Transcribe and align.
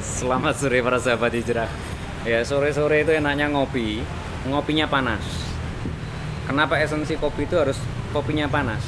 selamat 0.00 0.54
sore 0.60 0.84
para 0.84 1.00
sahabat 1.00 1.32
hijrah. 1.32 1.70
Ya, 2.28 2.44
sore-sore 2.44 3.06
itu 3.06 3.16
enaknya 3.16 3.48
ngopi, 3.48 4.04
ngopinya 4.44 4.84
panas. 4.84 5.22
Kenapa 6.44 6.76
esensi 6.78 7.16
kopi 7.16 7.48
itu 7.48 7.56
harus 7.56 7.80
kopinya 8.12 8.46
panas? 8.46 8.84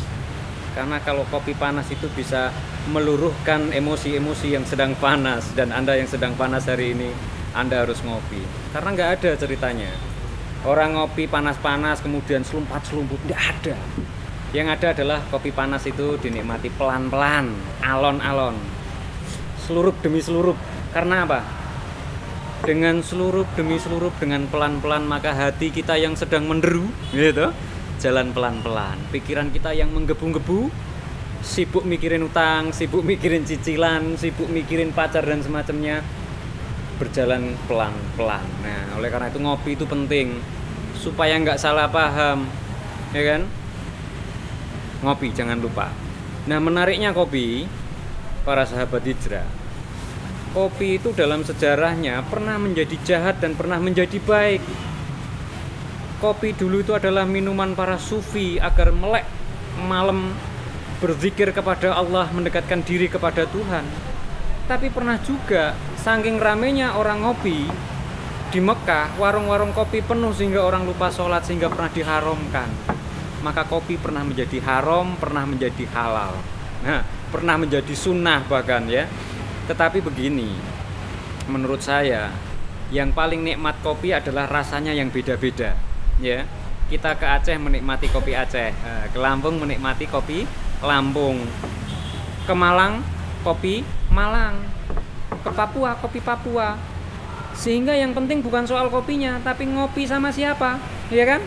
Karena 0.76 1.00
kalau 1.00 1.24
kopi 1.32 1.56
panas 1.56 1.88
itu 1.88 2.06
bisa 2.12 2.52
meluruhkan 2.92 3.72
emosi-emosi 3.72 4.54
yang 4.54 4.64
sedang 4.68 4.92
panas 5.00 5.50
dan 5.56 5.72
Anda 5.72 5.96
yang 5.96 6.06
sedang 6.06 6.36
panas 6.36 6.68
hari 6.68 6.92
ini, 6.92 7.10
Anda 7.56 7.82
harus 7.88 8.04
ngopi. 8.04 8.44
Karena 8.70 8.92
nggak 8.92 9.10
ada 9.18 9.30
ceritanya. 9.40 9.90
Orang 10.68 10.98
ngopi 10.98 11.30
panas-panas 11.30 12.04
kemudian 12.04 12.44
selumpat-selumput, 12.44 13.18
nggak 13.24 13.42
ada. 13.56 13.76
Yang 14.52 14.68
ada 14.80 14.86
adalah 14.96 15.18
kopi 15.32 15.50
panas 15.50 15.86
itu 15.88 16.18
dinikmati 16.20 16.68
pelan-pelan, 16.76 17.56
alon-alon. 17.80 18.77
Seluruh 19.68 19.92
demi 20.00 20.24
seluruh. 20.24 20.56
Karena 20.96 21.28
apa? 21.28 21.44
Dengan 22.64 23.04
seluruh 23.04 23.44
demi 23.52 23.76
seluruh 23.76 24.08
dengan 24.16 24.48
pelan-pelan 24.48 25.04
maka 25.04 25.36
hati 25.36 25.68
kita 25.68 26.00
yang 26.00 26.16
sedang 26.16 26.48
menderu, 26.48 26.88
gitu, 27.12 27.52
jalan 28.00 28.32
pelan-pelan. 28.32 28.96
Pikiran 29.12 29.52
kita 29.52 29.76
yang 29.76 29.92
menggebu-gebu, 29.92 30.72
sibuk 31.44 31.84
mikirin 31.86 32.24
utang, 32.26 32.74
sibuk 32.74 33.04
mikirin 33.04 33.44
cicilan, 33.44 34.16
sibuk 34.16 34.48
mikirin 34.50 34.90
pacar 34.90 35.22
dan 35.22 35.44
semacamnya 35.44 36.02
berjalan 36.98 37.54
pelan-pelan. 37.70 38.42
Nah, 38.64 38.98
oleh 38.98 39.08
karena 39.12 39.30
itu 39.30 39.38
ngopi 39.38 39.78
itu 39.78 39.86
penting 39.86 40.42
supaya 40.98 41.38
nggak 41.38 41.60
salah 41.62 41.86
paham, 41.86 42.48
ya 43.14 43.22
kan? 43.22 43.46
Ngopi 45.06 45.30
jangan 45.30 45.62
lupa. 45.62 45.94
Nah, 46.50 46.58
menariknya 46.58 47.14
kopi, 47.14 47.70
para 48.48 48.64
sahabat 48.64 49.04
hijrah, 49.04 49.44
kopi 50.56 50.96
itu 50.96 51.12
dalam 51.12 51.44
sejarahnya 51.44 52.24
pernah 52.32 52.56
menjadi 52.56 52.96
jahat 53.04 53.44
dan 53.44 53.52
pernah 53.52 53.76
menjadi 53.76 54.16
baik. 54.24 54.64
Kopi 56.16 56.56
dulu 56.56 56.80
itu 56.80 56.96
adalah 56.96 57.28
minuman 57.28 57.76
para 57.76 58.00
sufi 58.00 58.56
agar 58.56 58.88
melek 58.88 59.28
malam 59.84 60.32
berzikir 61.04 61.52
kepada 61.52 61.92
Allah, 61.92 62.24
mendekatkan 62.32 62.80
diri 62.80 63.12
kepada 63.12 63.44
Tuhan. 63.44 63.84
Tapi 64.64 64.88
pernah 64.96 65.20
juga 65.20 65.76
saking 66.00 66.40
ramenya 66.40 66.96
orang 66.96 67.28
ngopi 67.28 67.68
di 68.48 68.60
Mekah, 68.64 69.20
warung-warung 69.20 69.76
kopi 69.76 70.00
penuh 70.00 70.32
sehingga 70.32 70.64
orang 70.64 70.88
lupa 70.88 71.12
sholat 71.12 71.44
sehingga 71.44 71.68
pernah 71.68 71.92
diharamkan. 71.92 72.72
Maka 73.44 73.68
kopi 73.68 74.00
pernah 74.00 74.24
menjadi 74.24 74.56
haram, 74.64 75.20
pernah 75.20 75.44
menjadi 75.44 75.84
halal. 75.92 76.32
Nah, 76.82 77.17
pernah 77.28 77.60
menjadi 77.60 77.94
sunnah 77.94 78.44
bahkan 78.48 78.88
ya. 78.88 79.08
Tetapi 79.68 80.00
begini, 80.00 80.48
menurut 81.48 81.84
saya 81.84 82.32
yang 82.88 83.12
paling 83.12 83.44
nikmat 83.44 83.76
kopi 83.84 84.16
adalah 84.16 84.48
rasanya 84.48 84.96
yang 84.96 85.12
beda-beda. 85.12 85.76
Ya, 86.18 86.48
kita 86.88 87.20
ke 87.20 87.26
Aceh 87.28 87.56
menikmati 87.60 88.08
kopi 88.08 88.32
Aceh, 88.32 88.72
eh, 88.72 89.04
ke 89.12 89.18
Lampung 89.20 89.60
menikmati 89.60 90.08
kopi 90.08 90.48
Lampung, 90.80 91.44
ke 92.48 92.54
Malang 92.56 93.04
kopi 93.44 93.84
Malang, 94.08 94.56
ke 95.44 95.50
Papua 95.52 95.94
kopi 96.00 96.24
Papua. 96.24 96.80
Sehingga 97.52 97.92
yang 97.92 98.14
penting 98.14 98.40
bukan 98.40 98.64
soal 98.64 98.88
kopinya, 98.88 99.42
tapi 99.42 99.66
ngopi 99.66 100.06
sama 100.06 100.30
siapa, 100.30 100.78
ya 101.10 101.26
kan? 101.26 101.42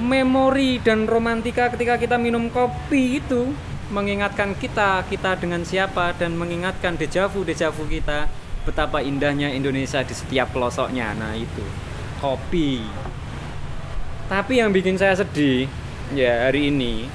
Memori 0.00 0.80
dan 0.80 1.04
romantika 1.04 1.72
ketika 1.72 1.96
kita 2.00 2.16
minum 2.16 2.48
kopi 2.48 3.20
itu 3.20 3.52
mengingatkan 3.88 4.58
kita, 4.58 5.06
kita 5.06 5.38
dengan 5.38 5.62
siapa 5.62 6.10
dan 6.18 6.34
mengingatkan 6.34 6.98
dejavu 6.98 7.46
dejavu 7.46 7.86
kita 7.86 8.26
betapa 8.66 8.98
indahnya 8.98 9.54
Indonesia 9.54 10.02
di 10.02 10.14
setiap 10.14 10.50
pelosoknya. 10.50 11.14
Nah, 11.14 11.38
itu 11.38 11.62
kopi. 12.18 12.82
Tapi 14.26 14.58
yang 14.58 14.74
bikin 14.74 14.98
saya 14.98 15.14
sedih 15.14 15.70
ya 16.10 16.50
hari 16.50 16.74
ini 16.74 17.06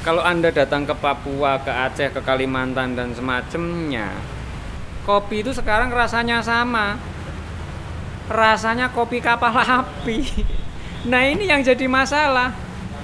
kalau 0.00 0.24
Anda 0.24 0.48
datang 0.48 0.88
ke 0.88 0.96
Papua, 0.96 1.60
ke 1.60 1.68
Aceh, 1.68 2.08
ke 2.08 2.20
Kalimantan 2.24 2.96
dan 2.96 3.12
semacamnya, 3.12 4.08
kopi 5.04 5.44
itu 5.44 5.52
sekarang 5.52 5.92
rasanya 5.92 6.40
sama. 6.40 6.96
Rasanya 8.30 8.88
kopi 8.96 9.20
kapal 9.20 9.52
api. 9.84 10.24
Nah, 11.04 11.24
ini 11.28 11.48
yang 11.48 11.60
jadi 11.60 11.84
masalah. 11.84 12.52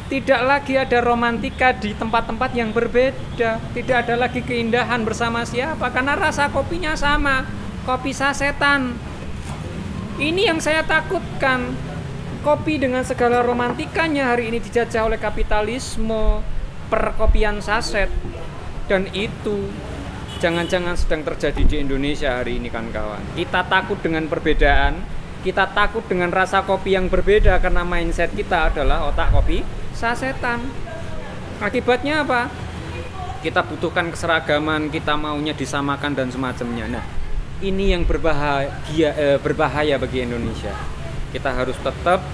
Tidak 0.06 0.40
lagi 0.46 0.78
ada 0.78 1.02
romantika 1.02 1.74
di 1.74 1.90
tempat-tempat 1.90 2.54
yang 2.54 2.70
berbeda. 2.70 3.58
Tidak 3.74 3.96
ada 4.06 4.14
lagi 4.14 4.38
keindahan 4.38 5.02
bersama 5.02 5.42
siapa 5.42 5.90
karena 5.90 6.14
rasa 6.14 6.46
kopinya 6.46 6.94
sama. 6.94 7.42
Kopi 7.82 8.14
sasetan. 8.14 8.94
Ini 10.22 10.54
yang 10.54 10.62
saya 10.62 10.86
takutkan. 10.86 11.74
Kopi 12.46 12.78
dengan 12.78 13.02
segala 13.02 13.42
romantikanya 13.42 14.30
hari 14.30 14.54
ini 14.54 14.62
dijajah 14.62 15.10
oleh 15.10 15.18
kapitalisme, 15.18 16.38
perkopian 16.86 17.58
saset. 17.58 18.06
Dan 18.86 19.10
itu 19.10 19.66
jangan-jangan 20.38 20.94
sedang 20.94 21.26
terjadi 21.26 21.62
di 21.66 21.76
Indonesia 21.82 22.38
hari 22.38 22.62
ini 22.62 22.70
kan 22.70 22.86
kawan. 22.94 23.34
Kita 23.34 23.66
takut 23.66 23.98
dengan 23.98 24.30
perbedaan, 24.30 25.02
kita 25.46 25.70
takut 25.70 26.02
dengan 26.10 26.34
rasa 26.34 26.66
kopi 26.66 26.98
yang 26.98 27.06
berbeda 27.06 27.62
karena 27.62 27.86
mindset 27.86 28.34
kita 28.34 28.74
adalah 28.74 29.06
otak 29.06 29.30
kopi 29.30 29.62
sasetan. 29.94 30.58
Akibatnya 31.62 32.26
apa? 32.26 32.50
Kita 33.46 33.62
butuhkan 33.62 34.10
keseragaman, 34.10 34.90
kita 34.90 35.14
maunya 35.14 35.54
disamakan 35.54 36.18
dan 36.18 36.34
semacamnya. 36.34 36.98
Nah, 36.98 37.04
ini 37.62 37.94
yang 37.94 38.02
berbahaya 38.02 38.66
eh, 39.14 39.38
berbahaya 39.38 40.02
bagi 40.02 40.26
Indonesia. 40.26 40.74
Kita 41.30 41.54
harus 41.54 41.78
tetap 41.78 42.26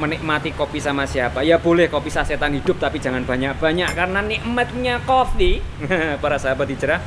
menikmati 0.00 0.56
kopi 0.56 0.80
sama 0.80 1.04
siapa. 1.04 1.44
Ya 1.44 1.60
boleh 1.60 1.92
kopi 1.92 2.08
sasetan 2.08 2.56
hidup 2.56 2.80
tapi 2.80 2.96
jangan 2.96 3.28
banyak-banyak 3.28 3.92
karena 3.92 4.24
nikmatnya 4.24 5.04
kopi 5.04 5.60
para 6.24 6.40
sahabat 6.40 6.72
hijrah 6.72 7.04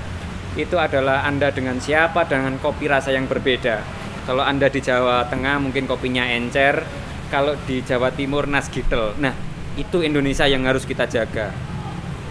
itu 0.53 0.77
adalah 0.77 1.25
Anda 1.25 1.49
dengan 1.49 1.81
siapa 1.81 2.29
dengan 2.29 2.61
kopi 2.61 2.85
rasa 2.85 3.09
yang 3.09 3.25
berbeda. 3.25 3.96
Kalau 4.27 4.43
Anda 4.43 4.67
di 4.67 4.83
Jawa 4.83 5.23
Tengah 5.31 5.55
mungkin 5.55 5.87
kopinya 5.87 6.27
encer, 6.27 6.83
kalau 7.31 7.55
di 7.63 7.79
Jawa 7.79 8.11
Timur 8.11 8.43
nasgitel. 8.43 9.15
Nah, 9.23 9.31
itu 9.79 10.03
Indonesia 10.03 10.43
yang 10.43 10.67
harus 10.67 10.83
kita 10.83 11.07
jaga. 11.07 11.55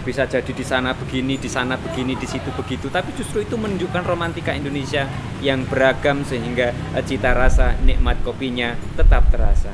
Bisa 0.05 0.29
jadi 0.29 0.53
di 0.53 0.61
sana 0.61 0.93
begini, 0.93 1.41
di 1.41 1.49
sana 1.49 1.73
begini, 1.73 2.13
di 2.13 2.29
situ 2.29 2.53
begitu, 2.53 2.93
tapi 2.93 3.17
justru 3.17 3.41
itu 3.41 3.57
menunjukkan 3.57 4.05
romantika 4.05 4.53
Indonesia 4.53 5.09
yang 5.41 5.65
beragam 5.65 6.21
sehingga 6.21 6.69
cita 7.01 7.33
rasa 7.33 7.73
nikmat 7.81 8.21
kopinya 8.21 8.77
tetap 8.93 9.33
terasa. 9.33 9.73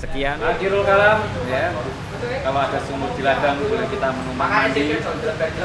Sekian 0.00 0.40
akhirul 0.40 0.80
kalam 0.80 1.28
ya. 1.44 1.76
Kalau 2.40 2.60
ada 2.64 2.78
sumur 2.88 3.12
di 3.14 3.22
ladang 3.22 3.60
boleh 3.60 3.84
kita 3.92 4.16
menumpang 4.16 4.48
mandi. 4.48 4.96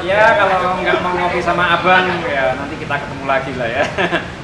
Ya 0.04 0.22
kalau 0.36 0.76
nggak 0.76 0.98
mau 1.00 1.14
ngopi 1.24 1.40
sama 1.40 1.80
abang 1.80 2.04
ya 2.28 2.52
nanti 2.52 2.74
kita 2.76 2.94
ketemu 3.00 3.24
lagi 3.24 3.52
lah 3.56 3.68
ya. 3.72 3.84